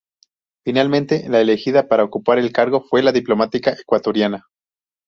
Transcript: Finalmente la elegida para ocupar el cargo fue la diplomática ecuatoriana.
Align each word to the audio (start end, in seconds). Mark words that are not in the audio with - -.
Finalmente 0.65 1.29
la 1.29 1.41
elegida 1.41 1.87
para 1.87 2.03
ocupar 2.03 2.39
el 2.39 2.51
cargo 2.51 2.81
fue 2.81 3.03
la 3.03 3.11
diplomática 3.11 3.73
ecuatoriana. 3.79 4.47